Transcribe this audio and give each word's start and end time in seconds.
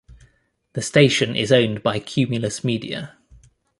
The 0.73 0.81
station 0.81 1.35
is 1.35 1.51
owned 1.51 1.83
by 1.83 1.99
Cumulus 1.99 2.63
Media. 2.63 3.15